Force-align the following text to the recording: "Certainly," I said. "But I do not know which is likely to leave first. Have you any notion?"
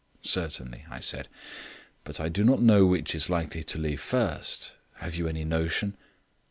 "Certainly," 0.23 0.83
I 0.89 0.99
said. 0.99 1.27
"But 2.05 2.19
I 2.19 2.27
do 2.27 2.43
not 2.43 2.59
know 2.59 2.87
which 2.87 3.13
is 3.13 3.29
likely 3.29 3.63
to 3.65 3.77
leave 3.77 4.01
first. 4.01 4.71
Have 4.95 5.13
you 5.15 5.27
any 5.27 5.45
notion?" 5.45 5.95